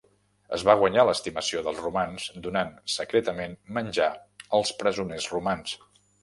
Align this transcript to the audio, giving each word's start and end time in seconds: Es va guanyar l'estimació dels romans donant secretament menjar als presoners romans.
Es 0.55 0.61
va 0.67 0.73
guanyar 0.77 1.03
l'estimació 1.09 1.61
dels 1.67 1.81
romans 1.83 2.25
donant 2.47 2.71
secretament 2.95 3.53
menjar 3.77 4.09
als 4.61 4.73
presoners 4.81 5.29
romans. 5.37 5.77